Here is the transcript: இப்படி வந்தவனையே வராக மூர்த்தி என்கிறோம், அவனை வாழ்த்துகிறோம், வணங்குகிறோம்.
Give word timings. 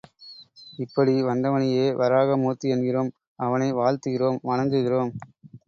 இப்படி 0.79 1.13
வந்தவனையே 1.23 1.85
வராக 1.95 2.37
மூர்த்தி 2.37 2.69
என்கிறோம், 2.69 3.11
அவனை 3.39 3.69
வாழ்த்துகிறோம், 3.73 4.41
வணங்குகிறோம். 4.43 5.13